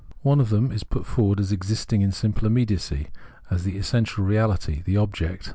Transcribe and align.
One 0.23 0.39
of 0.39 0.49
them 0.49 0.71
is 0.71 0.83
put 0.83 1.05
forward 1.05 1.37
in 1.37 1.43
it 1.43 1.45
as 1.45 1.51
existing 1.51 2.01
in 2.01 2.11
simple 2.11 2.47
immediacy, 2.47 3.09
as 3.51 3.65
the 3.65 3.77
essential 3.77 4.23
reality, 4.23 4.81
the 4.83 4.97
object. 4.97 5.49